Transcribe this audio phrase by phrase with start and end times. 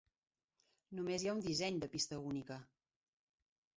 [0.99, 2.61] Només hi ha un disseny de pista única.